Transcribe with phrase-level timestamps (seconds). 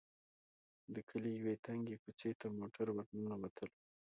[0.93, 3.75] د کلي يوې تنګې کوڅې ته موټر ور ننوتلو.